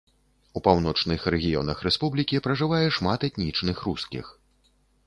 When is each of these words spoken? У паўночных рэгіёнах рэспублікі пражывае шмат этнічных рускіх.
У 0.59 0.61
паўночных 0.67 1.27
рэгіёнах 1.35 1.85
рэспублікі 1.89 2.43
пражывае 2.49 2.83
шмат 2.99 3.19
этнічных 3.31 3.77
рускіх. 3.91 4.25